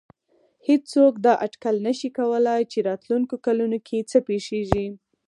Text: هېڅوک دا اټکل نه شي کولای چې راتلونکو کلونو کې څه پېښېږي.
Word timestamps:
هېڅوک 0.67 1.13
دا 1.25 1.33
اټکل 1.45 1.75
نه 1.87 1.93
شي 1.99 2.09
کولای 2.17 2.61
چې 2.71 2.79
راتلونکو 2.89 3.35
کلونو 3.45 3.77
کې 3.87 4.07
څه 4.11 4.17
پېښېږي. 4.27 4.85